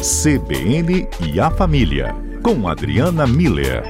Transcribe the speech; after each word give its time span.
CBN 0.00 1.06
e 1.28 1.38
a 1.38 1.50
Família, 1.50 2.14
com 2.42 2.66
Adriana 2.66 3.26
Miller. 3.26 3.82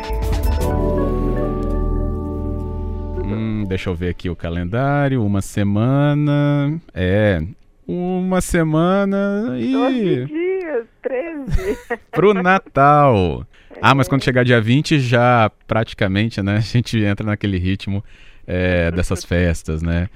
Hum, 3.24 3.64
deixa 3.68 3.90
eu 3.90 3.94
ver 3.94 4.08
aqui 4.08 4.28
o 4.28 4.34
calendário. 4.34 5.24
Uma 5.24 5.40
semana. 5.40 6.80
É. 6.92 7.40
Uma 7.86 8.40
semana 8.40 9.56
e. 9.56 9.70
12 9.70 10.24
dias, 10.24 10.86
13. 11.00 11.78
Pro 12.10 12.34
Natal. 12.34 13.46
Ah, 13.80 13.94
mas 13.94 14.08
quando 14.08 14.24
chegar 14.24 14.44
dia 14.44 14.60
20 14.60 14.98
já 14.98 15.48
praticamente, 15.68 16.42
né? 16.42 16.56
A 16.56 16.60
gente 16.60 16.98
entra 16.98 17.24
naquele 17.24 17.56
ritmo 17.56 18.04
é, 18.48 18.90
dessas 18.90 19.24
festas, 19.24 19.80
né? 19.80 20.08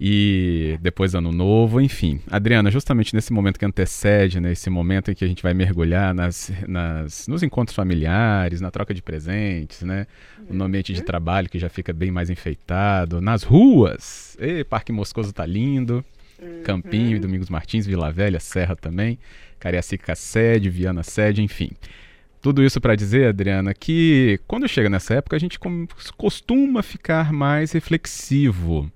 E 0.00 0.78
depois 0.80 1.14
ano 1.14 1.32
novo, 1.32 1.80
enfim. 1.80 2.20
Adriana, 2.30 2.70
justamente 2.70 3.14
nesse 3.14 3.32
momento 3.32 3.58
que 3.58 3.64
antecede, 3.64 4.38
nesse 4.38 4.70
né, 4.70 4.74
momento 4.74 5.10
em 5.10 5.14
que 5.14 5.24
a 5.24 5.28
gente 5.28 5.42
vai 5.42 5.52
mergulhar 5.52 6.14
nas, 6.14 6.52
nas, 6.68 7.26
nos 7.26 7.42
encontros 7.42 7.74
familiares, 7.74 8.60
na 8.60 8.70
troca 8.70 8.94
de 8.94 9.02
presentes, 9.02 9.82
né? 9.82 10.06
No 10.48 10.64
ambiente 10.64 10.92
de 10.92 11.00
uhum. 11.00 11.06
trabalho 11.06 11.48
que 11.48 11.58
já 11.58 11.68
fica 11.68 11.92
bem 11.92 12.12
mais 12.12 12.30
enfeitado, 12.30 13.20
nas 13.20 13.42
ruas. 13.42 14.36
E, 14.40 14.62
Parque 14.62 14.92
Moscoso 14.92 15.32
tá 15.32 15.44
lindo. 15.44 16.04
Uhum. 16.40 16.62
Campinho, 16.62 17.20
Domingos 17.20 17.50
Martins, 17.50 17.84
Vila 17.84 18.12
Velha, 18.12 18.38
Serra 18.38 18.76
também, 18.76 19.18
Cariacica 19.58 20.14
Sede, 20.14 20.70
Viana 20.70 21.02
Sede, 21.02 21.42
enfim. 21.42 21.72
Tudo 22.40 22.62
isso 22.62 22.80
para 22.80 22.94
dizer, 22.94 23.26
Adriana, 23.26 23.74
que 23.74 24.38
quando 24.46 24.68
chega 24.68 24.88
nessa 24.88 25.14
época 25.14 25.34
a 25.34 25.40
gente 25.40 25.58
costuma 26.16 26.84
ficar 26.84 27.32
mais 27.32 27.72
reflexivo 27.72 28.88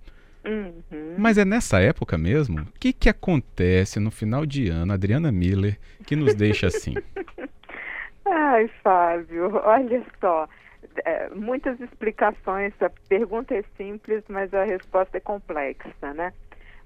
Uhum. 0.45 1.15
Mas 1.19 1.39
é 1.39 1.45
nessa 1.45 1.81
época 1.81 2.19
mesmo? 2.19 2.63
O 2.63 2.73
que, 2.81 2.93
que 2.93 3.09
acontece 3.09 4.01
no 4.01 4.11
final 4.11 4.45
de 4.45 4.69
ano, 4.69 4.93
Adriana 4.93 5.31
Miller, 5.31 5.79
que 6.07 6.17
nos 6.17 6.35
deixa 6.35 6.67
assim? 6.67 6.95
Ai, 8.27 8.69
Fábio, 8.83 9.55
olha 9.65 10.05
só. 10.21 10.49
É, 11.05 11.29
muitas 11.31 11.81
explicações. 11.81 12.73
A 12.81 12.91
pergunta 13.09 13.55
é 13.55 13.65
simples, 13.77 14.23
mas 14.29 14.53
a 14.53 14.65
resposta 14.65 15.17
é 15.17 15.21
complexa, 15.21 16.15
né? 16.15 16.33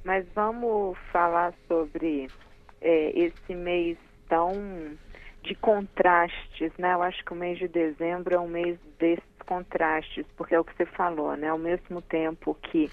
Mas 0.04 0.26
vamos 0.34 0.96
falar 1.12 1.52
sobre 1.66 2.30
é, 2.80 3.18
esse 3.18 3.54
mês 3.54 3.96
tão 4.28 4.96
de 5.42 5.54
contrastes, 5.54 6.72
né? 6.78 6.94
Eu 6.94 7.02
acho 7.02 7.24
que 7.24 7.32
o 7.32 7.36
mês 7.36 7.58
de 7.58 7.68
dezembro 7.68 8.34
é 8.34 8.38
um 8.38 8.48
mês 8.48 8.78
desses 8.98 9.24
contrastes, 9.46 10.26
porque 10.36 10.54
é 10.54 10.60
o 10.60 10.64
que 10.64 10.74
você 10.76 10.86
falou, 10.86 11.36
né? 11.36 11.48
Ao 11.48 11.58
mesmo 11.58 12.02
tempo 12.02 12.56
que 12.62 12.92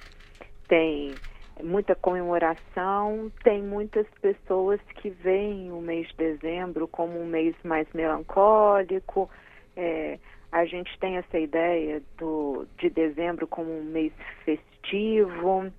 tem 0.73 1.16
muita 1.61 1.93
comemoração, 1.93 3.31
tem 3.43 3.61
muitas 3.61 4.07
pessoas 4.19 4.81
que 4.95 5.11
veem 5.11 5.71
o 5.71 5.79
mês 5.79 6.07
de 6.07 6.16
dezembro 6.16 6.88
como 6.88 7.21
um 7.21 7.27
mês 7.27 7.55
mais 7.63 7.88
melancólico. 7.93 9.29
É, 9.77 10.17
a 10.51 10.66
gente 10.66 10.97
tem 10.97 11.17
essa 11.17 11.38
ideia 11.38 12.01
do, 12.17 12.66
de 12.79 12.89
dezembro 12.89 13.45
como 13.45 13.71
um 13.71 13.83
mês 13.83 14.11
festivo 14.44 15.71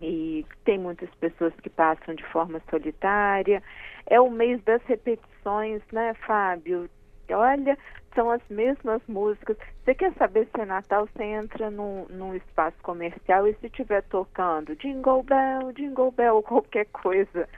e 0.00 0.46
tem 0.64 0.78
muitas 0.78 1.10
pessoas 1.16 1.52
que 1.60 1.68
passam 1.68 2.14
de 2.14 2.24
forma 2.26 2.62
solitária. 2.70 3.60
É 4.06 4.20
o 4.20 4.30
mês 4.30 4.62
das 4.62 4.80
repetições, 4.84 5.82
né, 5.90 6.14
Fábio? 6.24 6.88
Olha, 7.34 7.76
são 8.14 8.30
as 8.30 8.42
mesmas 8.48 9.00
músicas. 9.06 9.56
Você 9.84 9.94
quer 9.94 10.12
saber 10.14 10.48
se 10.54 10.60
é 10.60 10.64
Natal, 10.64 11.06
você 11.06 11.22
entra 11.22 11.70
num, 11.70 12.06
num 12.10 12.34
espaço 12.34 12.76
comercial 12.82 13.46
e 13.46 13.54
se 13.54 13.66
estiver 13.66 14.02
tocando 14.04 14.74
Jingle 14.76 15.22
Bell, 15.22 15.72
Jingle 15.72 16.10
Bell, 16.12 16.36
ou 16.36 16.42
qualquer 16.44 16.86
coisa 16.86 17.48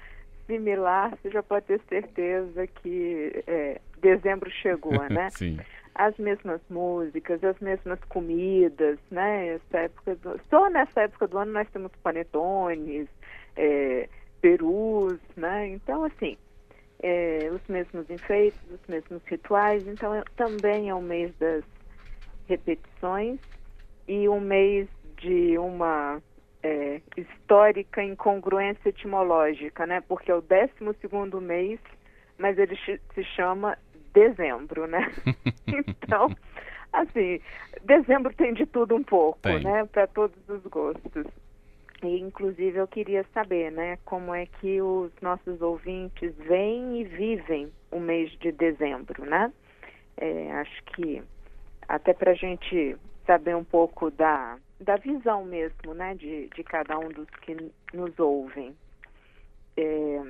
similar, 0.46 1.16
você 1.16 1.30
já 1.30 1.42
pode 1.42 1.66
ter 1.66 1.80
certeza 1.88 2.66
que 2.66 3.42
é, 3.46 3.80
dezembro 4.00 4.50
chegou, 4.50 4.92
né? 5.08 5.30
Sim. 5.30 5.58
As 5.94 6.16
mesmas 6.18 6.60
músicas, 6.68 7.42
as 7.44 7.58
mesmas 7.60 7.98
comidas, 8.08 8.98
né? 9.10 9.54
Essa 9.54 9.78
época 9.78 10.14
do... 10.16 10.40
Só 10.48 10.68
nessa 10.70 11.02
época 11.02 11.26
do 11.26 11.38
ano 11.38 11.52
nós 11.52 11.68
temos 11.70 11.92
panetones, 12.02 13.08
é, 13.56 14.08
perus, 14.40 15.18
né? 15.36 15.68
Então, 15.68 16.04
assim, 16.04 16.36
é, 17.02 17.50
os 17.52 17.66
mesmos 17.68 18.08
enfeites, 18.10 18.60
os 18.70 18.80
mesmos 18.88 19.22
rituais. 19.26 19.86
Então, 19.86 20.14
é, 20.14 20.22
também 20.36 20.88
é 20.88 20.94
um 20.94 21.02
mês 21.02 21.32
das 21.38 21.64
repetições 22.48 23.38
e 24.06 24.28
um 24.28 24.40
mês 24.40 24.88
de 25.16 25.56
uma 25.58 26.20
é, 26.62 27.00
histórica 27.16 28.02
incongruência 28.02 28.88
etimológica, 28.88 29.86
né? 29.86 30.00
Porque 30.00 30.30
é 30.30 30.34
o 30.34 30.42
12 30.42 30.98
segundo 31.00 31.40
mês, 31.40 31.78
mas 32.38 32.58
ele 32.58 32.76
se 33.14 33.24
chama 33.24 33.78
dezembro, 34.12 34.86
né? 34.86 35.10
então, 35.66 36.34
assim, 36.92 37.40
dezembro 37.84 38.34
tem 38.34 38.52
de 38.52 38.66
tudo 38.66 38.94
um 38.94 39.02
pouco, 39.02 39.40
tem. 39.40 39.62
né? 39.62 39.84
Para 39.86 40.06
todos 40.06 40.36
os 40.48 40.62
gostos. 40.64 41.26
E, 42.02 42.18
inclusive, 42.18 42.78
eu 42.78 42.88
queria 42.88 43.24
saber, 43.34 43.70
né, 43.70 43.98
como 44.04 44.34
é 44.34 44.46
que 44.46 44.80
os 44.80 45.12
nossos 45.20 45.60
ouvintes 45.60 46.34
veem 46.36 47.00
e 47.00 47.04
vivem 47.04 47.70
o 47.90 48.00
mês 48.00 48.30
de 48.38 48.50
dezembro, 48.52 49.24
né? 49.24 49.52
É, 50.16 50.52
acho 50.52 50.82
que 50.84 51.22
até 51.86 52.14
para 52.14 52.30
a 52.30 52.34
gente 52.34 52.96
saber 53.26 53.54
um 53.54 53.64
pouco 53.64 54.10
da, 54.10 54.56
da 54.80 54.96
visão 54.96 55.44
mesmo, 55.44 55.92
né, 55.94 56.14
de, 56.14 56.48
de 56.48 56.64
cada 56.64 56.98
um 56.98 57.08
dos 57.08 57.28
que 57.42 57.54
nos 57.92 58.18
ouvem. 58.18 58.74
É, 59.76 60.22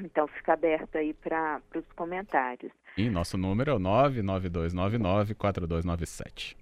então, 0.00 0.26
fica 0.28 0.54
aberto 0.54 0.96
aí 0.96 1.14
para 1.14 1.62
os 1.74 1.84
comentários. 1.94 2.72
E 2.96 3.08
nosso 3.08 3.38
número 3.38 3.70
é 3.70 3.74
o 3.74 3.78
99299-4297. 3.78 6.56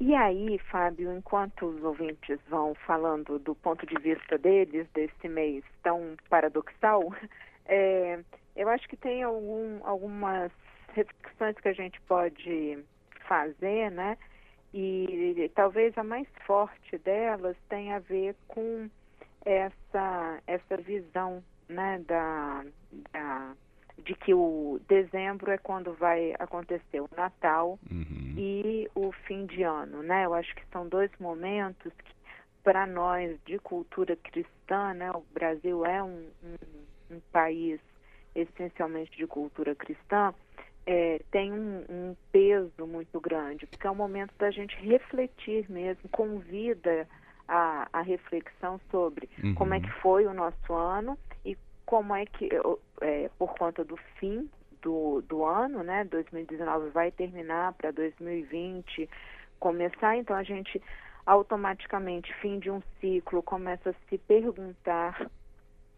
E 0.00 0.14
aí, 0.14 0.58
Fábio, 0.70 1.12
enquanto 1.12 1.66
os 1.66 1.82
ouvintes 1.82 2.38
vão 2.48 2.72
falando 2.86 3.36
do 3.40 3.52
ponto 3.56 3.84
de 3.84 3.96
vista 4.00 4.38
deles 4.38 4.86
desse 4.94 5.28
mês 5.28 5.64
tão 5.82 6.16
paradoxal, 6.30 7.02
é, 7.66 8.20
eu 8.54 8.68
acho 8.68 8.88
que 8.88 8.96
tem 8.96 9.24
algum, 9.24 9.84
algumas 9.84 10.52
reflexões 10.92 11.56
que 11.56 11.68
a 11.68 11.72
gente 11.72 12.00
pode 12.02 12.78
fazer, 13.26 13.90
né? 13.90 14.16
E 14.72 15.50
talvez 15.54 15.96
a 15.98 16.04
mais 16.04 16.28
forte 16.46 16.96
delas 16.98 17.56
tenha 17.68 17.96
a 17.96 18.00
ver 18.00 18.36
com 18.46 18.88
essa, 19.44 20.42
essa 20.46 20.76
visão 20.76 21.42
né, 21.68 21.98
da, 22.06 22.64
da 23.12 23.56
de 24.04 24.14
que 24.14 24.32
o 24.32 24.80
dezembro 24.88 25.50
é 25.50 25.58
quando 25.58 25.92
vai 25.94 26.34
acontecer 26.38 27.00
o 27.00 27.08
Natal 27.16 27.78
uhum. 27.90 28.34
e 28.36 28.88
o 28.94 29.12
fim 29.12 29.46
de 29.46 29.62
ano, 29.62 30.02
né? 30.02 30.24
Eu 30.24 30.34
acho 30.34 30.54
que 30.54 30.62
são 30.72 30.88
dois 30.88 31.10
momentos 31.18 31.92
que, 31.92 32.12
para 32.62 32.86
nós 32.86 33.36
de 33.44 33.58
cultura 33.58 34.16
cristã, 34.16 34.94
né? 34.94 35.10
O 35.10 35.22
Brasil 35.32 35.84
é 35.84 36.02
um, 36.02 36.28
um, 36.42 37.16
um 37.16 37.20
país 37.32 37.80
essencialmente 38.34 39.16
de 39.16 39.26
cultura 39.26 39.74
cristã, 39.74 40.32
é, 40.86 41.20
tem 41.30 41.52
um, 41.52 41.84
um, 41.88 42.16
peso 42.32 42.86
muito 42.86 43.20
grande, 43.20 43.66
porque 43.66 43.86
é 43.86 43.90
o 43.90 43.94
momento 43.94 44.32
da 44.38 44.50
gente 44.50 44.74
refletir 44.76 45.70
mesmo, 45.70 46.08
convida 46.10 47.06
a, 47.46 47.88
a 47.92 48.00
reflexão 48.00 48.80
sobre 48.90 49.28
uhum. 49.42 49.54
como 49.54 49.74
é 49.74 49.80
que 49.80 49.90
foi 50.00 50.26
o 50.26 50.32
nosso 50.32 50.72
ano 50.72 51.18
e 51.44 51.58
como 51.84 52.14
é 52.14 52.24
que, 52.24 52.48
é, 53.00 53.30
por 53.38 53.54
conta 53.56 53.84
do 53.84 53.96
fim 54.18 54.48
do, 54.82 55.22
do 55.22 55.44
ano, 55.44 55.82
né, 55.82 56.04
2019 56.04 56.90
vai 56.90 57.10
terminar 57.10 57.72
para 57.74 57.90
2020 57.90 59.08
começar, 59.58 60.16
então 60.16 60.36
a 60.36 60.42
gente 60.42 60.80
automaticamente, 61.26 62.32
fim 62.36 62.58
de 62.58 62.70
um 62.70 62.80
ciclo, 63.00 63.42
começa 63.42 63.90
a 63.90 63.94
se 64.08 64.16
perguntar 64.16 65.30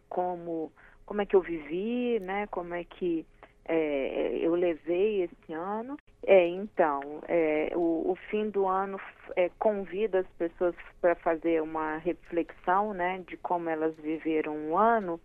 como, 0.08 0.72
como 1.06 1.22
é 1.22 1.26
que 1.26 1.36
eu 1.36 1.40
vivi, 1.40 2.18
né, 2.20 2.48
como 2.48 2.74
é 2.74 2.82
que 2.82 3.24
é, 3.64 4.38
eu 4.40 4.54
levei 4.56 5.22
esse 5.22 5.52
ano. 5.52 5.96
É, 6.26 6.48
então, 6.48 7.22
é, 7.28 7.70
o, 7.76 8.10
o, 8.10 8.16
fim 8.28 8.50
do 8.50 8.66
ano 8.66 9.00
é, 9.36 9.48
convida 9.58 10.18
as 10.18 10.26
pessoas 10.36 10.74
para 11.00 11.14
fazer 11.14 11.62
uma 11.62 11.96
reflexão 11.98 12.92
né, 12.92 13.22
de 13.26 13.36
como 13.36 13.70
elas 13.70 13.94
viveram 13.96 14.70
o 14.70 14.76
ano 14.76 15.20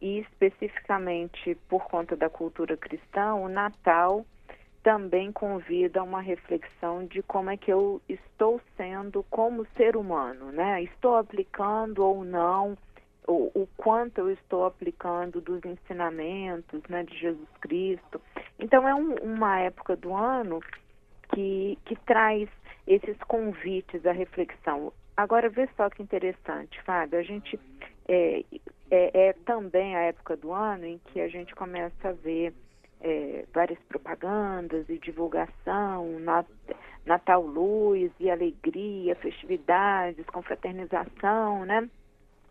e 0.00 0.20
especificamente 0.20 1.56
por 1.68 1.84
conta 1.86 2.16
da 2.16 2.28
cultura 2.28 2.76
cristã, 2.76 3.34
o 3.34 3.48
Natal 3.48 4.24
também 4.82 5.32
convida 5.32 6.00
a 6.00 6.04
uma 6.04 6.20
reflexão 6.20 7.04
de 7.04 7.22
como 7.22 7.50
é 7.50 7.56
que 7.56 7.72
eu 7.72 8.00
estou 8.08 8.60
sendo 8.76 9.24
como 9.24 9.66
ser 9.76 9.96
humano, 9.96 10.52
né? 10.52 10.82
Estou 10.82 11.16
aplicando 11.16 12.04
ou 12.04 12.24
não, 12.24 12.78
o, 13.26 13.50
o 13.54 13.68
quanto 13.76 14.18
eu 14.18 14.30
estou 14.30 14.64
aplicando 14.64 15.40
dos 15.40 15.62
ensinamentos 15.64 16.80
né, 16.88 17.04
de 17.04 17.16
Jesus 17.18 17.48
Cristo. 17.60 18.20
Então 18.58 18.88
é 18.88 18.94
um, 18.94 19.14
uma 19.16 19.60
época 19.60 19.94
do 19.94 20.14
ano 20.14 20.60
que, 21.34 21.78
que 21.84 21.94
traz 22.06 22.48
esses 22.86 23.18
convites 23.24 24.06
à 24.06 24.12
reflexão. 24.12 24.92
Agora, 25.14 25.50
vê 25.50 25.68
só 25.76 25.90
que 25.90 26.02
interessante, 26.02 26.80
Fábio, 26.82 27.18
a 27.18 27.22
gente 27.22 27.60
é, 28.08 28.42
é, 28.90 29.28
é, 29.28 29.32
também 29.44 29.96
a 29.96 30.00
época 30.00 30.36
do 30.36 30.52
ano 30.52 30.84
em 30.84 30.98
que 31.06 31.20
a 31.20 31.28
gente 31.28 31.54
começa 31.54 32.08
a 32.08 32.12
ver 32.12 32.54
é, 33.00 33.44
várias 33.52 33.78
propagandas 33.88 34.88
e 34.88 34.98
divulgação, 34.98 36.18
nat 36.20 36.46
Natal 37.06 37.40
luz 37.40 38.12
e 38.20 38.30
alegria, 38.30 39.14
festividades, 39.16 40.26
confraternização, 40.26 41.64
né? 41.64 41.88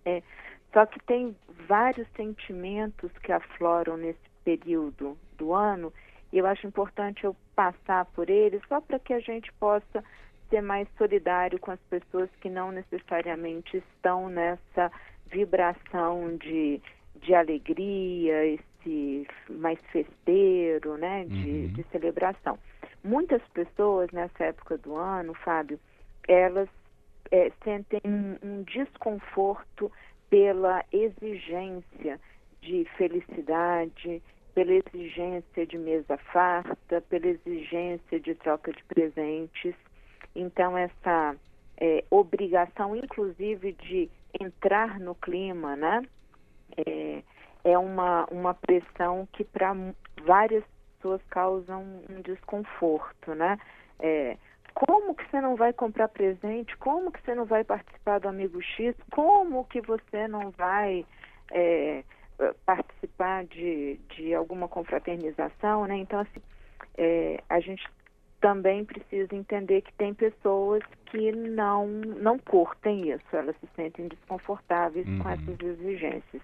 É, 0.03 0.23
só 0.73 0.85
que 0.85 0.99
tem 1.03 1.35
vários 1.67 2.07
sentimentos 2.15 3.11
que 3.19 3.31
afloram 3.31 3.97
nesse 3.97 4.19
período 4.43 5.15
do 5.37 5.53
ano 5.53 5.93
e 6.31 6.39
eu 6.39 6.47
acho 6.47 6.65
importante 6.65 7.23
eu 7.23 7.35
passar 7.55 8.05
por 8.05 8.29
eles 8.29 8.61
só 8.67 8.81
para 8.81 8.99
que 8.99 9.13
a 9.13 9.19
gente 9.19 9.51
possa 9.53 10.03
ser 10.49 10.61
mais 10.61 10.87
solidário 10.97 11.59
com 11.59 11.71
as 11.71 11.79
pessoas 11.89 12.29
que 12.41 12.49
não 12.49 12.71
necessariamente 12.71 13.77
estão 13.77 14.29
nessa 14.29 14.91
vibração 15.31 16.37
de, 16.37 16.81
de 17.21 17.33
alegria, 17.33 18.45
esse 18.45 19.27
mais 19.49 19.79
festeiro, 19.91 20.97
né, 20.97 21.25
de, 21.25 21.49
uhum. 21.49 21.67
de 21.73 21.83
celebração. 21.91 22.57
Muitas 23.03 23.41
pessoas 23.53 24.09
nessa 24.11 24.45
época 24.45 24.77
do 24.77 24.95
ano, 24.95 25.33
Fábio, 25.33 25.79
elas 26.27 26.69
é, 27.31 27.51
sentem 27.63 28.01
um, 28.05 28.37
um 28.43 28.63
desconforto 28.63 29.91
pela 30.29 30.83
exigência 30.91 32.19
de 32.61 32.85
felicidade, 32.97 34.21
pela 34.53 34.73
exigência 34.73 35.65
de 35.65 35.77
mesa 35.77 36.17
farta, 36.17 37.01
pela 37.01 37.27
exigência 37.27 38.19
de 38.19 38.35
troca 38.35 38.71
de 38.73 38.83
presentes. 38.85 39.75
Então, 40.35 40.77
essa 40.77 41.35
é, 41.77 42.03
obrigação, 42.09 42.95
inclusive, 42.95 43.73
de 43.73 44.09
entrar 44.39 44.99
no 44.99 45.15
clima, 45.15 45.75
né? 45.75 46.01
É, 46.75 47.23
é 47.63 47.77
uma, 47.77 48.25
uma 48.31 48.53
pressão 48.53 49.27
que 49.33 49.43
para 49.43 49.75
várias 50.25 50.63
pessoas 50.95 51.21
causam 51.29 51.83
um 52.09 52.21
desconforto, 52.21 53.33
né? 53.35 53.57
É, 53.99 54.37
como 54.73 55.15
que 55.15 55.27
você 55.29 55.41
não 55.41 55.55
vai 55.55 55.73
comprar 55.73 56.07
presente? 56.07 56.77
Como 56.77 57.11
que 57.11 57.21
você 57.23 57.33
não 57.33 57.45
vai 57.45 57.63
participar 57.63 58.19
do 58.19 58.27
Amigo 58.27 58.61
X? 58.61 58.95
Como 59.11 59.65
que 59.65 59.81
você 59.81 60.27
não 60.27 60.51
vai 60.51 61.05
é, 61.51 62.03
participar 62.65 63.45
de, 63.45 63.99
de 64.15 64.35
alguma 64.35 64.67
confraternização, 64.67 65.85
né? 65.87 65.95
Então, 65.97 66.19
assim, 66.19 66.41
é, 66.97 67.41
a 67.49 67.59
gente 67.59 67.83
também 68.39 68.85
precisa 68.85 69.35
entender 69.35 69.81
que 69.81 69.93
tem 69.93 70.13
pessoas 70.13 70.83
que 71.07 71.31
não 71.31 71.87
não 71.87 72.37
curtem 72.37 73.11
isso, 73.11 73.25
elas 73.35 73.55
se 73.57 73.67
sentem 73.75 74.07
desconfortáveis 74.07 75.07
uhum. 75.07 75.19
com 75.19 75.29
essas 75.29 75.59
exigências. 75.59 76.41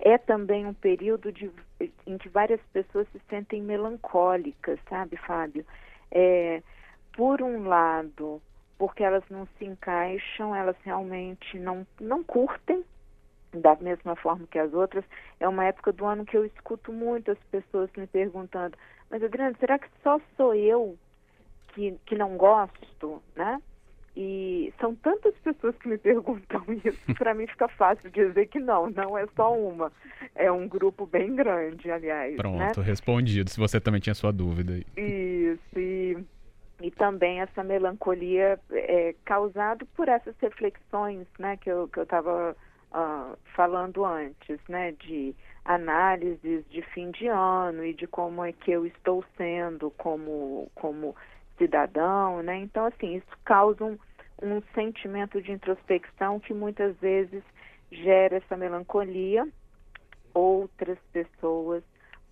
É 0.00 0.16
também 0.16 0.64
um 0.66 0.72
período 0.72 1.30
de, 1.30 1.50
em 2.06 2.16
que 2.16 2.28
várias 2.28 2.60
pessoas 2.72 3.06
se 3.12 3.20
sentem 3.28 3.62
melancólicas, 3.62 4.78
sabe, 4.88 5.16
Fábio? 5.18 5.64
É, 6.10 6.62
por 7.12 7.42
um 7.42 7.68
lado, 7.68 8.40
porque 8.78 9.04
elas 9.04 9.22
não 9.28 9.46
se 9.58 9.66
encaixam, 9.66 10.56
elas 10.56 10.76
realmente 10.82 11.58
não, 11.58 11.86
não 12.00 12.24
curtem 12.24 12.82
da 13.52 13.76
mesma 13.76 14.16
forma 14.16 14.46
que 14.46 14.58
as 14.58 14.72
outras. 14.72 15.04
É 15.38 15.46
uma 15.46 15.66
época 15.66 15.92
do 15.92 16.06
ano 16.06 16.24
que 16.24 16.36
eu 16.36 16.46
escuto 16.46 16.92
muitas 16.92 17.38
pessoas 17.50 17.90
me 17.94 18.06
perguntando, 18.06 18.76
mas 19.10 19.22
Adriana, 19.22 19.54
será 19.60 19.78
que 19.78 19.88
só 20.02 20.18
sou 20.34 20.54
eu 20.54 20.96
que, 21.74 21.98
que 22.06 22.14
não 22.16 22.36
gosto, 22.36 23.22
né? 23.36 23.60
E 24.16 24.72
são 24.80 24.94
tantas 24.96 25.34
pessoas 25.38 25.74
que 25.76 25.88
me 25.88 25.96
perguntam 25.96 26.62
isso, 26.84 27.14
para 27.16 27.32
mim 27.32 27.46
fica 27.46 27.68
fácil 27.68 28.10
dizer 28.10 28.46
que 28.48 28.58
não, 28.58 28.90
não 28.90 29.16
é 29.16 29.26
só 29.36 29.56
uma. 29.56 29.92
É 30.34 30.50
um 30.50 30.66
grupo 30.68 31.06
bem 31.06 31.34
grande, 31.34 31.90
aliás. 31.90 32.36
Pronto, 32.36 32.80
né? 32.80 32.86
respondido, 32.86 33.48
se 33.48 33.58
você 33.58 33.80
também 33.80 34.00
tinha 34.00 34.14
sua 34.14 34.32
dúvida. 34.32 34.78
Isso, 34.96 35.78
e, 35.78 36.18
e 36.80 36.90
também 36.90 37.40
essa 37.40 37.62
melancolia 37.62 38.58
é 38.72 39.14
causada 39.24 39.86
por 39.94 40.08
essas 40.08 40.34
reflexões 40.40 41.26
né, 41.38 41.56
que 41.56 41.70
eu 41.70 41.88
estava 41.96 42.56
que 42.90 42.96
eu 42.96 43.00
uh, 43.00 43.38
falando 43.54 44.04
antes, 44.04 44.58
né, 44.68 44.92
de 44.92 45.34
análises 45.64 46.64
de 46.68 46.82
fim 46.82 47.10
de 47.10 47.28
ano 47.28 47.84
e 47.84 47.94
de 47.94 48.06
como 48.06 48.44
é 48.44 48.52
que 48.52 48.70
eu 48.70 48.86
estou 48.86 49.24
sendo 49.36 49.90
como, 49.92 50.70
como 50.74 51.14
cidadão, 51.60 52.42
né? 52.42 52.56
Então, 52.56 52.86
assim, 52.86 53.16
isso 53.16 53.38
causa 53.44 53.84
um, 53.84 53.98
um 54.42 54.62
sentimento 54.74 55.40
de 55.42 55.52
introspecção 55.52 56.40
que 56.40 56.54
muitas 56.54 56.96
vezes 56.96 57.42
gera 57.92 58.36
essa 58.38 58.56
melancolia. 58.56 59.46
Outras 60.32 60.98
pessoas, 61.12 61.82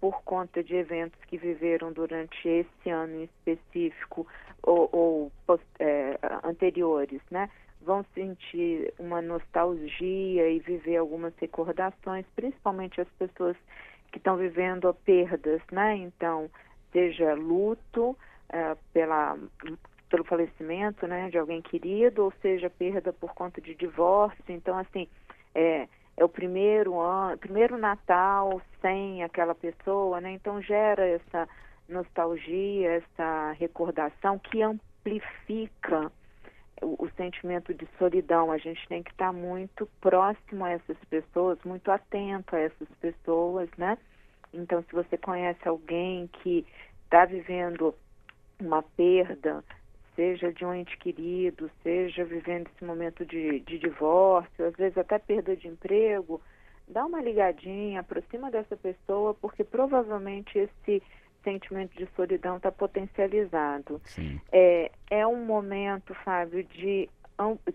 por 0.01 0.23
conta 0.23 0.63
de 0.63 0.75
eventos 0.75 1.19
que 1.27 1.37
viveram 1.37 1.93
durante 1.93 2.49
esse 2.49 2.91
ano 2.91 3.21
em 3.21 3.25
específico 3.25 4.27
ou, 4.63 4.89
ou 4.93 5.33
é, 5.79 6.19
anteriores, 6.43 7.21
né? 7.31 7.51
Vão 7.83 8.05
sentir 8.15 8.93
uma 8.99 9.21
nostalgia 9.21 10.49
e 10.49 10.59
viver 10.61 10.97
algumas 10.97 11.35
recordações, 11.37 12.25
principalmente 12.35 13.01
as 13.01 13.09
pessoas 13.11 13.57
que 14.11 14.19
estão 14.19 14.37
vivendo 14.37 14.93
perdas, 15.05 15.61
né? 15.71 15.97
Então, 15.97 16.51
seja 16.93 17.35
luto, 17.35 18.17
é, 18.51 18.77
pela, 18.93 19.39
pelo 20.11 20.25
falecimento 20.25 21.07
né, 21.07 21.31
de 21.31 21.39
alguém 21.39 21.61
querido, 21.63 22.25
ou 22.25 22.33
seja, 22.41 22.71
perda 22.71 23.13
por 23.13 23.35
conta 23.35 23.61
de 23.61 23.75
divórcio. 23.75 24.45
Então, 24.49 24.79
assim, 24.79 25.09
é, 25.55 25.89
é 26.17 26.25
o 26.25 26.29
primeiro 26.29 26.99
ano, 26.99 27.39
primeiro 27.39 27.79
Natal 27.79 28.61
sem 28.81 29.23
aquela 29.23 29.55
pessoa, 29.55 30.21
né? 30.21 30.33
Então 30.33 30.61
gera 30.61 31.07
essa 31.07 31.49
nostalgia, 31.89 32.91
essa 32.91 33.53
recordação 33.53 34.39
que 34.39 34.61
amplifica 34.63 36.13
o, 36.83 37.05
o, 37.05 37.11
sentimento 37.17 37.73
de 37.73 37.89
solidão. 37.99 38.51
A 38.51 38.59
gente 38.59 38.87
tem 38.89 39.03
que 39.03 39.11
estar 39.11 39.33
muito 39.33 39.89
próximo 40.01 40.65
a 40.65 40.71
essas 40.71 40.99
pessoas, 41.09 41.59
muito 41.65 41.91
atento 41.91 42.57
a 42.57 42.61
essas 42.61 42.89
pessoas, 43.01 43.69
né? 43.79 43.97
Então, 44.53 44.83
se 44.83 44.93
você 44.93 45.17
conhece 45.17 45.69
alguém 45.69 46.27
que 46.43 46.67
está 47.05 47.25
vivendo 47.25 47.95
uma 48.61 48.83
perda, 48.83 49.65
seja 50.15 50.53
de 50.53 50.65
um 50.65 50.75
ente 50.75 50.97
querido, 50.99 51.71
seja 51.83 52.25
vivendo 52.25 52.69
esse 52.75 52.85
momento 52.85 53.25
de, 53.25 53.61
de 53.61 53.79
divórcio, 53.79 54.67
às 54.67 54.75
vezes 54.75 54.99
até 54.99 55.19
perda 55.19 55.57
de 55.57 55.69
emprego, 55.69 56.41
dá 56.89 57.07
uma 57.07 57.21
ligadinha, 57.21 58.01
aproxima 58.01 58.51
dessa 58.51 58.77
pessoa, 58.77 59.35
porque 59.35 59.63
provavelmente 59.63 60.59
esse 60.59 61.03
sentimento 61.45 61.97
de 61.97 62.09
solidão 62.17 62.57
está 62.57 62.73
potencializado. 62.73 64.01
É, 64.51 64.91
é 65.11 65.27
um 65.27 65.45
momento, 65.45 66.15
Fábio, 66.15 66.65
de 66.65 67.09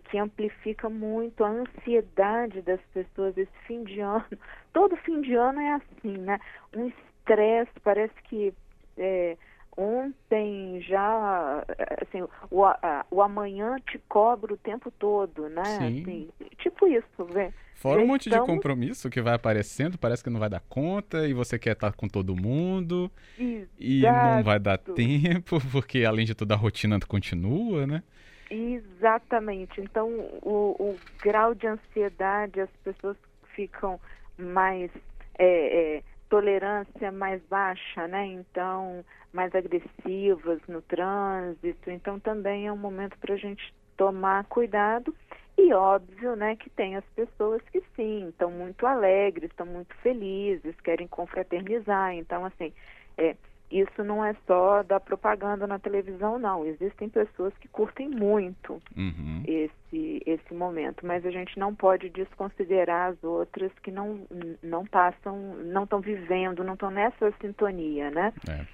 que 0.10 0.18
amplifica 0.18 0.90
muito 0.90 1.44
a 1.44 1.50
ansiedade 1.50 2.62
das 2.62 2.82
pessoas 2.94 3.38
esse 3.38 3.58
fim 3.66 3.84
de 3.84 4.02
ano. 4.02 4.26
Todo 4.74 4.98
fim 4.98 5.22
de 5.22 5.34
ano 5.36 5.62
é 5.62 5.74
assim, 5.74 6.18
né? 6.18 6.40
Um 6.76 6.88
estresse, 6.88 7.72
parece 7.82 8.14
que 8.24 8.54
é, 8.98 9.38
ontem 9.76 10.82
já 10.82 11.64
assim 12.02 12.24
o, 12.50 12.64
a, 12.66 13.06
o 13.10 13.22
amanhã 13.22 13.76
te 13.90 14.00
cobra 14.08 14.54
o 14.54 14.58
tempo 14.58 14.92
todo 14.92 15.50
né? 15.50 15.62
Assim, 15.62 16.30
tipo 16.58 16.88
isso 16.88 17.26
vê. 17.26 17.52
Fora 17.76 18.02
um 18.02 18.08
monte 18.08 18.30
de 18.30 18.40
compromisso 18.40 19.10
que 19.10 19.22
vai 19.22 19.34
aparecendo 19.34 19.98
parece 19.98 20.24
que 20.24 20.30
não 20.30 20.40
vai 20.40 20.50
dar 20.50 20.62
conta 20.70 21.28
e 21.28 21.34
você 21.34 21.60
quer 21.60 21.74
estar 21.74 21.94
com 21.94 22.08
todo 22.08 22.36
mundo 22.36 23.12
Exato. 23.38 23.70
e 23.80 24.02
não 24.02 24.44
vai 24.44 24.60
dar 24.60 24.78
tempo 24.78 25.60
porque 25.72 26.06
além 26.06 26.26
de 26.26 26.36
tudo 26.36 26.54
a 26.54 26.58
rotina 26.58 27.00
continua 27.08 27.86
né? 27.86 28.04
Exatamente. 28.50 29.82
Então 29.82 30.08
o, 30.42 30.76
o 30.80 30.98
grau 31.22 31.56
de 31.56 31.66
ansiedade 31.68 32.62
as 32.62 32.70
pessoas 32.84 33.18
ficam 33.56 34.00
mais 34.38 34.92
é, 35.38 35.98
é, 35.98 36.04
tolerância 36.34 37.12
mais 37.12 37.40
baixa, 37.44 38.08
né? 38.08 38.26
Então, 38.26 39.06
mais 39.32 39.54
agressivas 39.54 40.60
no 40.68 40.82
trânsito. 40.82 41.92
Então, 41.92 42.20
também 42.20 42.66
é 42.66 42.74
um 42.74 42.78
momento 42.78 43.16
para 43.20 43.36
a 43.36 43.38
gente 43.38 43.72
tomar 43.96 44.44
cuidado. 44.46 45.14
E 45.56 45.72
óbvio, 45.72 46.36
né, 46.36 46.56
que 46.56 46.72
tem 46.72 46.96
as 46.96 47.06
pessoas 47.16 47.62
que 47.72 47.84
sim, 47.96 48.30
estão 48.30 48.50
muito 48.50 48.88
alegres, 48.88 49.52
estão 49.52 49.68
muito 49.68 49.96
felizes, 49.98 50.76
querem 50.82 51.08
confraternizar. 51.08 52.16
Então, 52.16 52.44
assim, 52.44 52.74
é, 53.16 53.36
isso 53.74 54.04
não 54.04 54.24
é 54.24 54.36
só 54.46 54.84
da 54.84 55.00
propaganda 55.00 55.66
na 55.66 55.80
televisão, 55.80 56.38
não. 56.38 56.66
Existem 56.66 57.10
pessoas 57.10 57.54
que 57.60 57.68
curtem 57.68 58.08
muito 58.08 58.82
uhum. 58.96 59.44
esse, 59.48 60.22
esse 60.26 60.54
momento, 60.54 61.06
mas 61.06 61.26
a 61.26 61.32
gente 61.32 61.58
não 61.58 61.74
pode 61.74 62.10
desconsiderar 62.10 63.12
as 63.12 63.24
outras 63.24 63.72
que 63.82 63.92
não, 63.92 64.22
não 64.62 64.86
passam, 64.86 65.56
não 65.66 65.86
estão 65.86 66.00
vivendo, 66.00 66.64
não 66.64 66.76
estão 66.76 66.92
nessa 66.92 67.34
sintonia, 67.42 68.12
né? 68.12 68.32
É. 68.48 68.66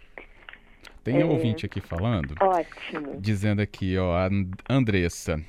Tem 1.04 1.24
um 1.24 1.32
é... 1.32 1.34
ouvinte 1.34 1.66
aqui 1.66 1.80
falando. 1.80 2.36
Ótimo. 2.42 3.20
Dizendo 3.22 3.62
aqui, 3.62 3.98
ó, 3.98 4.14
a 4.16 4.30
Andressa. 4.70 5.42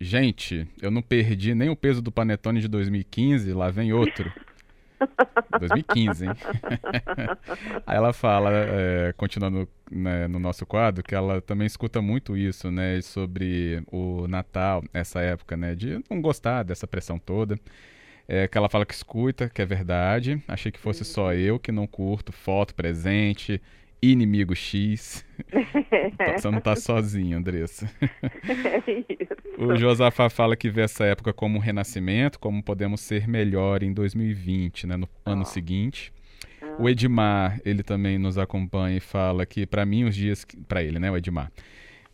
gente, 0.00 0.68
eu 0.80 0.90
não 0.90 1.02
perdi 1.02 1.54
nem 1.54 1.68
o 1.68 1.76
peso 1.76 2.00
do 2.00 2.12
panetone 2.12 2.60
de 2.60 2.68
2015, 2.68 3.52
lá 3.52 3.70
vem 3.70 3.92
outro. 3.92 4.32
2015, 5.58 6.26
hein? 6.26 6.32
Aí 7.86 7.96
ela 7.96 8.12
fala, 8.12 8.50
é, 8.52 9.12
continuando 9.16 9.68
né, 9.90 10.26
no 10.28 10.38
nosso 10.38 10.64
quadro, 10.66 11.02
que 11.02 11.14
ela 11.14 11.40
também 11.40 11.66
escuta 11.66 12.00
muito 12.00 12.36
isso, 12.36 12.70
né? 12.70 13.00
Sobre 13.00 13.82
o 13.90 14.26
Natal, 14.28 14.82
essa 14.92 15.20
época, 15.20 15.56
né? 15.56 15.74
De 15.74 16.02
não 16.10 16.20
gostar 16.20 16.62
dessa 16.62 16.86
pressão 16.86 17.18
toda. 17.18 17.58
É, 18.26 18.48
que 18.48 18.56
ela 18.56 18.70
fala 18.70 18.86
que 18.86 18.94
escuta, 18.94 19.50
que 19.50 19.60
é 19.60 19.66
verdade. 19.66 20.42
Achei 20.48 20.72
que 20.72 20.78
fosse 20.78 21.04
só 21.04 21.34
eu 21.34 21.58
que 21.58 21.70
não 21.70 21.86
curto 21.86 22.32
foto, 22.32 22.74
presente, 22.74 23.60
inimigo 24.12 24.54
X. 24.54 25.24
Você 26.36 26.50
não 26.50 26.60
tá 26.60 26.76
sozinho, 26.76 27.36
Andressa. 27.38 27.90
É 29.56 29.62
o 29.62 29.76
Josafá 29.76 30.28
fala 30.28 30.56
que 30.56 30.68
vê 30.68 30.82
essa 30.82 31.04
época 31.04 31.32
como 31.32 31.58
um 31.58 31.60
renascimento, 31.60 32.40
como 32.40 32.60
podemos 32.60 33.00
ser 33.00 33.28
melhor 33.28 33.84
em 33.84 33.92
2020, 33.92 34.88
né, 34.88 34.96
no 34.96 35.08
oh. 35.24 35.30
ano 35.30 35.44
seguinte. 35.44 36.12
Ah. 36.60 36.76
O 36.78 36.88
Edmar, 36.88 37.60
ele 37.64 37.84
também 37.84 38.18
nos 38.18 38.36
acompanha 38.36 38.96
e 38.96 39.00
fala 39.00 39.46
que 39.46 39.64
para 39.64 39.86
mim 39.86 40.04
os 40.04 40.14
dias 40.14 40.44
para 40.66 40.82
ele, 40.82 40.98
né, 40.98 41.08
o 41.08 41.16
Edmar. 41.16 41.52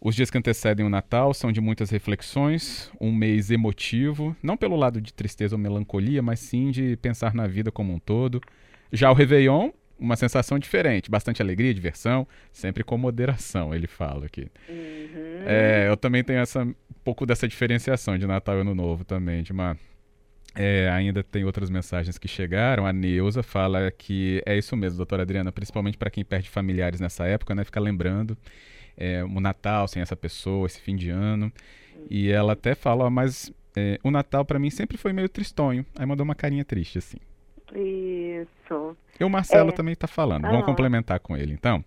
Os 0.02 0.14
dias 0.14 0.30
que 0.30 0.38
antecedem 0.38 0.84
o 0.84 0.88
Natal 0.88 1.34
são 1.34 1.52
de 1.52 1.60
muitas 1.60 1.90
reflexões, 1.90 2.90
um 3.00 3.12
mês 3.12 3.50
emotivo, 3.50 4.34
não 4.42 4.56
pelo 4.56 4.76
lado 4.76 5.00
de 5.00 5.12
tristeza 5.12 5.54
ou 5.54 5.58
melancolia, 5.58 6.22
mas 6.22 6.40
sim 6.40 6.70
de 6.70 6.96
pensar 6.96 7.34
na 7.34 7.46
vida 7.46 7.70
como 7.70 7.92
um 7.92 7.98
todo. 7.98 8.40
Já 8.92 9.10
o 9.10 9.14
Réveillon 9.14 9.70
uma 10.00 10.16
sensação 10.16 10.58
diferente, 10.58 11.10
bastante 11.10 11.42
alegria, 11.42 11.74
diversão, 11.74 12.26
sempre 12.52 12.82
com 12.82 12.96
moderação, 12.96 13.74
ele 13.74 13.86
fala 13.86 14.26
aqui. 14.26 14.48
Uhum. 14.68 15.44
É, 15.46 15.86
eu 15.88 15.96
também 15.96 16.24
tenho 16.24 16.40
essa 16.40 16.62
um 16.64 16.74
pouco 17.04 17.26
dessa 17.26 17.46
diferenciação 17.46 18.16
de 18.18 18.26
Natal 18.26 18.56
e 18.56 18.60
Ano 18.60 18.74
Novo 18.74 19.04
também, 19.04 19.42
de 19.42 19.52
uma 19.52 19.76
é, 20.54 20.88
ainda 20.90 21.22
tem 21.22 21.44
outras 21.44 21.70
mensagens 21.70 22.18
que 22.18 22.26
chegaram. 22.26 22.86
A 22.86 22.92
Neuza 22.92 23.42
fala 23.42 23.90
que 23.90 24.42
é 24.44 24.56
isso 24.56 24.76
mesmo, 24.76 24.96
doutora 24.96 25.22
Adriana, 25.22 25.52
principalmente 25.52 25.96
para 25.96 26.10
quem 26.10 26.24
perde 26.24 26.50
familiares 26.50 27.00
nessa 27.00 27.26
época, 27.26 27.54
né? 27.54 27.64
Fica 27.64 27.78
lembrando 27.78 28.36
é, 28.96 29.22
o 29.24 29.40
Natal 29.40 29.86
sem 29.86 30.02
essa 30.02 30.16
pessoa, 30.16 30.66
esse 30.66 30.80
fim 30.80 30.96
de 30.96 31.10
ano. 31.10 31.52
E 32.08 32.30
ela 32.30 32.54
até 32.54 32.74
fala, 32.74 33.08
mas 33.10 33.52
é, 33.76 33.98
o 34.02 34.10
Natal 34.10 34.44
para 34.44 34.58
mim 34.58 34.70
sempre 34.70 34.96
foi 34.96 35.12
meio 35.12 35.28
tristonho. 35.28 35.84
Aí 35.96 36.06
mandou 36.06 36.24
uma 36.24 36.34
carinha 36.34 36.64
triste, 36.64 36.98
assim. 36.98 37.18
Isso. 38.42 38.96
E 39.18 39.24
o 39.24 39.30
Marcelo 39.30 39.70
é... 39.70 39.72
também 39.72 39.92
está 39.92 40.06
falando. 40.06 40.42
Vamos 40.42 40.64
complementar 40.64 41.20
com 41.20 41.36
ele, 41.36 41.52
então. 41.52 41.84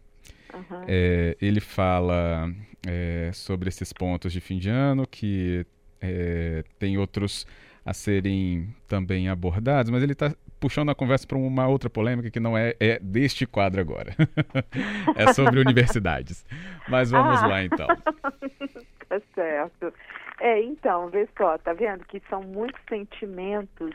Uhum. 0.54 0.84
É, 0.88 1.36
ele 1.42 1.60
fala 1.60 2.52
é, 2.88 3.32
sobre 3.34 3.70
esses 3.70 3.92
pontos 3.92 4.32
de 4.32 4.40
fim 4.40 4.58
de 4.58 4.70
ano, 4.70 5.08
que 5.08 5.66
é, 6.02 6.64
tem 6.78 6.98
outros 6.98 7.48
a 7.86 7.94
serem 7.94 8.74
também 8.88 9.28
abordados, 9.28 9.92
mas 9.92 10.04
ele 10.04 10.14
está 10.14 10.34
puxando 10.60 10.90
a 10.90 10.96
conversa 10.96 11.28
para 11.28 11.38
uma 11.38 11.68
outra 11.68 11.90
polêmica 11.90 12.32
que 12.32 12.40
não 12.40 12.58
é, 12.58 12.74
é 12.80 12.98
deste 13.00 13.46
quadro 13.46 13.82
agora. 13.82 14.16
é 15.18 15.34
sobre 15.34 15.60
universidades. 15.60 16.46
Mas 16.88 17.12
vamos 17.12 17.42
ah. 17.42 17.48
lá, 17.48 17.64
então. 17.64 17.88
tá 19.10 19.22
certo. 19.36 19.94
É, 20.40 20.62
então, 20.62 21.10
vê 21.10 21.28
só, 21.38 21.58
tá 21.58 21.74
vendo 21.74 22.06
que 22.06 22.22
são 22.30 22.42
muitos 22.42 22.80
sentimentos 22.88 23.92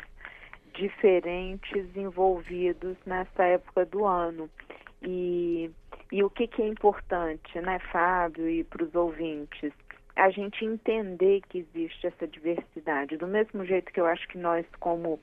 diferentes 0.79 1.97
envolvidos 1.97 2.97
nessa 3.05 3.45
época 3.45 3.85
do 3.85 4.05
ano. 4.05 4.49
E, 5.03 5.71
e 6.11 6.23
o 6.23 6.31
que, 6.31 6.47
que 6.47 6.63
é 6.63 6.69
importante, 6.69 7.61
né, 7.61 7.79
Fábio, 7.93 8.49
e 8.49 8.65
para 8.65 8.85
os 8.85 8.95
ouvintes? 8.95 9.73
A 10.17 10.31
gente 10.31 10.65
entender 10.65 11.43
que 11.49 11.59
existe 11.59 12.07
essa 12.07 12.27
diversidade. 12.27 13.17
Do 13.17 13.27
mesmo 13.27 13.65
jeito 13.65 13.93
que 13.93 14.01
eu 14.01 14.07
acho 14.07 14.27
que 14.29 14.39
nós, 14.39 14.67
como, 14.81 15.21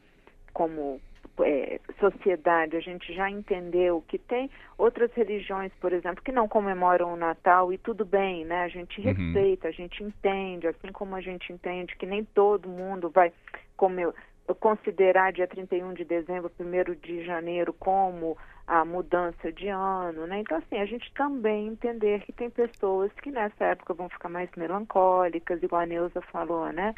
como 0.54 1.02
é, 1.44 1.80
sociedade, 2.00 2.78
a 2.78 2.80
gente 2.80 3.14
já 3.14 3.30
entendeu 3.30 4.04
que 4.08 4.18
tem 4.18 4.50
outras 4.78 5.12
religiões, 5.14 5.72
por 5.82 5.92
exemplo, 5.92 6.24
que 6.24 6.32
não 6.32 6.48
comemoram 6.48 7.14
o 7.14 7.18
Natal 7.18 7.74
e 7.74 7.78
tudo 7.78 8.06
bem, 8.06 8.46
né? 8.46 8.64
A 8.64 8.70
gente 8.70 9.02
uhum. 9.02 9.14
respeita, 9.14 9.68
a 9.68 9.72
gente 9.72 10.02
entende, 10.02 10.68
assim 10.68 10.92
como 10.94 11.16
a 11.16 11.22
gente 11.22 11.52
entende 11.52 11.96
que 11.98 12.06
nem 12.06 12.24
todo 12.24 12.70
mundo 12.70 13.10
vai 13.10 13.34
comer, 13.76 14.14
considerar 14.54 15.34
dia 15.34 15.48
31 15.48 15.94
de 15.94 16.06
dezembro, 16.06 16.52
1 16.60 16.96
de 16.96 17.26
janeiro 17.26 17.74
como 17.74 18.38
a 18.68 18.84
mudança 18.84 19.52
de 19.52 19.68
ano, 19.68 20.28
né? 20.28 20.40
Então, 20.40 20.58
assim, 20.58 20.78
a 20.78 20.86
gente 20.86 21.12
também 21.14 21.68
entender 21.68 22.22
que 22.22 22.34
tem 22.34 22.50
pessoas 22.50 23.12
que 23.22 23.32
nessa 23.32 23.66
época 23.66 23.94
vão 23.94 24.10
ficar 24.10 24.30
mais 24.30 24.50
melancólicas, 24.56 25.62
igual 25.62 25.82
a 25.82 25.86
Neuza 25.86 26.22
falou, 26.22 26.72
né? 26.72 26.94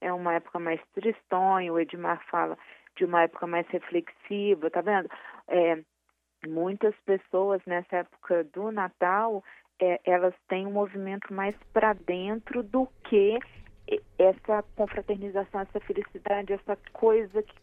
É 0.00 0.12
uma 0.12 0.34
época 0.34 0.58
mais 0.58 0.80
tristonha, 0.94 1.72
o 1.72 1.78
Edmar 1.78 2.22
fala 2.30 2.58
de 2.96 3.04
uma 3.04 3.22
época 3.22 3.46
mais 3.46 3.66
reflexiva, 3.68 4.70
tá 4.70 4.80
vendo? 4.80 5.08
É, 5.48 5.78
muitas 6.46 6.94
pessoas 7.04 7.60
nessa 7.66 7.98
época 7.98 8.44
do 8.44 8.70
Natal, 8.72 9.44
é, 9.80 10.00
elas 10.04 10.34
têm 10.48 10.66
um 10.66 10.72
movimento 10.72 11.32
mais 11.32 11.54
para 11.72 11.92
dentro 11.92 12.62
do 12.62 12.86
que 13.04 13.38
essa 14.18 14.62
confraternização, 14.76 15.60
essa 15.60 15.80
felicidade, 15.80 16.52
essa 16.52 16.78
coisa 16.92 17.42
que 17.42 17.54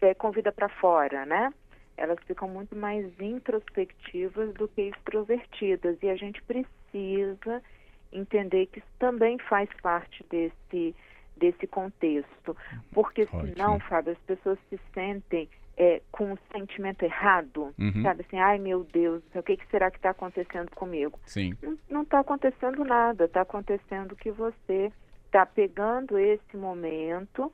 é, 0.00 0.14
convida 0.14 0.50
para 0.52 0.68
fora, 0.68 1.24
né? 1.24 1.52
Elas 1.96 2.18
ficam 2.26 2.48
muito 2.48 2.74
mais 2.74 3.06
introspectivas 3.20 4.52
do 4.54 4.66
que 4.68 4.82
extrovertidas 4.82 5.96
e 6.02 6.08
a 6.08 6.16
gente 6.16 6.42
precisa 6.42 7.62
entender 8.12 8.66
que 8.66 8.78
isso 8.80 8.88
também 8.98 9.38
faz 9.38 9.68
parte 9.80 10.24
desse 10.28 10.94
desse 11.34 11.66
contexto, 11.66 12.56
porque 12.92 13.26
senão, 13.26 13.80
Fábio, 13.80 14.12
as 14.12 14.18
pessoas 14.18 14.58
se 14.68 14.78
sentem 14.92 15.48
é, 15.76 16.00
com 16.12 16.32
um 16.32 16.38
sentimento 16.52 17.02
errado, 17.02 17.74
uhum. 17.78 18.02
sabe 18.02 18.24
assim, 18.26 18.38
ai 18.38 18.58
meu 18.58 18.84
Deus, 18.84 19.22
o 19.34 19.42
que, 19.42 19.56
que 19.56 19.66
será 19.68 19.90
que 19.90 19.96
está 19.96 20.10
acontecendo 20.10 20.70
comigo? 20.72 21.18
Sim. 21.24 21.56
Não 21.88 22.02
está 22.02 22.20
acontecendo 22.20 22.84
nada, 22.84 23.24
está 23.24 23.40
acontecendo 23.40 24.14
que 24.14 24.30
você 24.30 24.92
está 25.32 25.46
pegando 25.46 26.18
esse 26.18 26.56
momento 26.56 27.50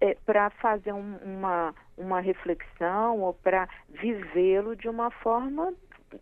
é, 0.00 0.16
para 0.24 0.48
fazer 0.50 0.92
um, 0.92 1.16
uma, 1.16 1.74
uma 1.98 2.20
reflexão 2.20 3.18
ou 3.18 3.34
para 3.34 3.68
vivê-lo 3.88 4.76
de 4.76 4.88
uma 4.88 5.10
forma 5.10 5.74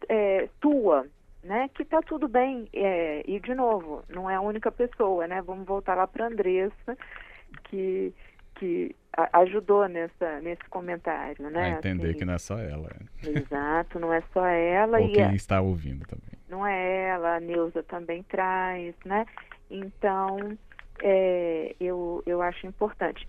é, 0.08 0.48
tua, 0.60 1.06
né? 1.44 1.68
Que 1.74 1.82
está 1.82 2.00
tudo 2.00 2.26
bem. 2.26 2.68
É, 2.72 3.22
e, 3.26 3.38
de 3.38 3.54
novo, 3.54 4.02
não 4.08 4.28
é 4.30 4.36
a 4.36 4.40
única 4.40 4.72
pessoa, 4.72 5.26
né? 5.26 5.42
Vamos 5.42 5.66
voltar 5.66 5.94
lá 5.94 6.06
para 6.06 6.24
a 6.24 6.28
Andressa, 6.28 6.96
que, 7.64 8.14
que 8.54 8.96
ajudou 9.34 9.86
nessa, 9.88 10.40
nesse 10.40 10.64
comentário, 10.70 11.50
né? 11.50 11.74
A 11.74 11.78
entender 11.78 12.08
assim, 12.08 12.18
que 12.18 12.24
não 12.24 12.32
é 12.32 12.38
só 12.38 12.58
ela. 12.58 12.90
Exato, 13.22 14.00
não 14.00 14.12
é 14.12 14.22
só 14.32 14.46
ela. 14.46 14.98
Ou 14.98 15.06
e 15.06 15.12
quem 15.12 15.24
a, 15.24 15.34
está 15.34 15.60
ouvindo 15.60 16.06
também. 16.06 16.38
Não 16.48 16.66
é 16.66 17.08
ela, 17.10 17.36
a 17.36 17.40
Neuza 17.40 17.82
também 17.82 18.22
traz, 18.22 18.94
né? 19.04 19.26
Então, 19.70 20.56
é, 21.02 21.74
eu, 21.80 22.22
eu 22.26 22.42
acho 22.42 22.66
importante 22.66 23.26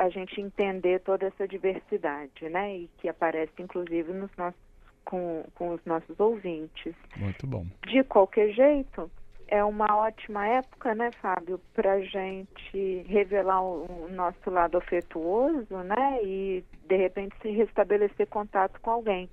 a 0.00 0.08
gente 0.08 0.40
entender 0.40 1.00
toda 1.00 1.26
essa 1.26 1.46
diversidade, 1.46 2.48
né? 2.48 2.76
E 2.78 2.90
que 2.98 3.08
aparece 3.08 3.52
inclusive 3.60 4.12
nos 4.12 4.30
nossos, 4.36 4.60
com, 5.04 5.44
com 5.54 5.70
os 5.70 5.84
nossos 5.84 6.18
ouvintes. 6.18 6.94
Muito 7.16 7.46
bom. 7.46 7.64
De 7.86 8.02
qualquer 8.02 8.52
jeito, 8.52 9.08
é 9.46 9.62
uma 9.62 9.96
ótima 9.96 10.46
época, 10.46 10.94
né, 10.94 11.10
Fábio, 11.20 11.60
para 11.74 12.00
gente 12.00 13.04
revelar 13.06 13.62
o, 13.62 14.06
o, 14.06 14.08
nosso 14.10 14.50
lado 14.50 14.78
afetuoso, 14.78 15.76
né? 15.84 16.24
E 16.24 16.64
de 16.88 16.96
repente 16.96 17.36
se 17.40 17.50
restabelecer 17.50 18.26
contato 18.26 18.80
com 18.80 18.90
alguém. 18.90 19.28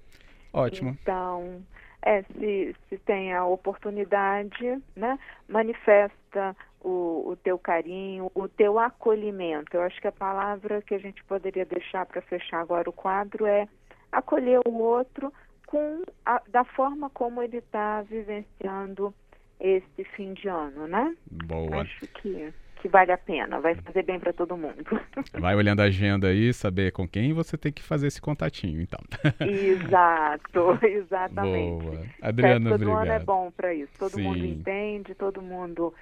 Ótimo. 0.54 0.96
Então, 1.02 1.64
é, 2.02 2.22
se, 2.24 2.76
se 2.88 2.98
tem 3.00 3.34
a 3.34 3.46
oportunidade, 3.46 4.82
né, 4.96 5.18
manifesta 5.48 6.56
o, 6.82 7.30
o 7.30 7.36
teu 7.36 7.58
carinho, 7.58 8.32
o 8.34 8.48
teu 8.48 8.80
acolhimento. 8.80 9.76
Eu 9.76 9.82
acho 9.82 10.00
que 10.00 10.08
a 10.08 10.12
palavra 10.12 10.82
que 10.82 10.94
a 10.94 11.00
gente 11.00 11.24
poderia 11.24 11.66
deixar 11.66 12.06
para 12.06 12.22
fechar 12.22 12.60
agora 12.60 12.90
o 12.90 12.94
quadro 12.94 13.46
é 13.46 13.68
acolher 14.12 14.60
o 14.66 14.74
outro 14.74 15.34
com 15.66 16.04
a, 16.26 16.42
da 16.48 16.64
forma 16.64 17.10
como 17.10 17.42
ele 17.42 17.58
está 17.58 18.02
vivenciando 18.02 19.14
esse 19.60 20.04
fim 20.16 20.34
de 20.34 20.48
ano, 20.48 20.88
né? 20.88 21.16
Boa. 21.46 21.82
Acho 21.82 22.08
que 22.08 22.54
que 22.82 22.88
vale 22.88 23.12
a 23.12 23.18
pena, 23.18 23.60
vai 23.60 23.76
fazer 23.76 24.04
bem 24.04 24.20
para 24.20 24.32
todo 24.32 24.56
mundo. 24.56 24.86
Vai 25.38 25.56
olhando 25.56 25.82
a 25.82 25.86
agenda 25.86 26.28
aí, 26.28 26.54
saber 26.54 26.92
com 26.92 27.08
quem 27.08 27.34
você 27.34 27.58
tem 27.58 27.72
que 27.72 27.84
fazer 27.84 28.08
esse 28.08 28.22
contatinho, 28.22 28.82
então. 28.82 29.00
Exato, 29.46 30.80
exatamente. 30.84 31.86
Boa. 31.86 32.06
Adriana, 32.22 32.70
todo 32.70 32.82
obrigado. 32.84 33.02
ano 33.02 33.12
é 33.12 33.20
bom 33.20 33.52
para 33.52 33.74
isso. 33.74 33.92
Todo 33.98 34.12
Sim. 34.12 34.24
mundo 34.24 34.46
entende, 34.46 35.14
todo 35.14 35.42
mundo 35.42 35.94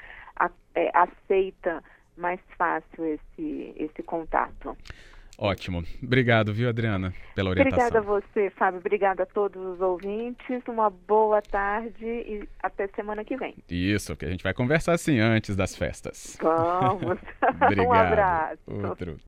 é, 0.77 0.91
aceita 0.93 1.83
mais 2.15 2.39
fácil 2.57 3.05
esse, 3.05 3.73
esse 3.77 4.03
contato. 4.03 4.77
Ótimo. 5.39 5.83
Obrigado, 6.01 6.51
viu, 6.51 6.67
Adriana, 6.67 7.13
pela 7.35 7.51
orientação. 7.51 7.87
Obrigada 7.87 7.99
a 7.99 8.01
você, 8.01 8.49
Fábio. 8.51 8.79
Obrigada 8.79 9.21
a 9.21 9.25
todos 9.25 9.61
os 9.61 9.79
ouvintes. 9.79 10.63
Uma 10.67 10.89
boa 10.89 11.43
tarde 11.43 12.05
e 12.05 12.49
até 12.61 12.87
semana 12.87 13.23
que 13.23 13.37
vem. 13.37 13.53
Isso, 13.69 14.15
que 14.15 14.25
a 14.25 14.29
gente 14.29 14.43
vai 14.43 14.53
conversar 14.53 14.93
assim 14.93 15.19
antes 15.19 15.55
das 15.55 15.75
festas. 15.75 16.37
Vamos. 16.41 17.19
Um 17.87 17.93
abraço. 17.93 18.59
Outro. 18.67 19.17